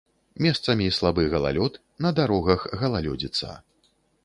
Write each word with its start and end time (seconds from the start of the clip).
Месцамі 0.45 0.87
слабы 0.99 1.25
галалёд, 1.33 1.77
на 2.07 2.13
дарогах 2.21 2.67
галалёдзіца. 2.85 3.49